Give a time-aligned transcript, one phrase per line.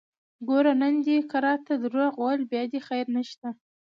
[0.47, 3.49] ګوره نن دې که راته دروغ وويل بيا دې خير نشته!